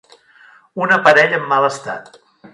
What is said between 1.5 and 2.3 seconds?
mal estat.